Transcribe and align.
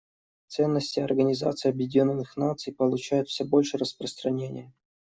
Ценности 0.47 0.99
Организации 0.99 1.69
Объединенных 1.69 2.35
Наций 2.35 2.73
получают 2.73 3.27
все 3.29 3.45
большее 3.45 3.81
распространение. 3.81 4.73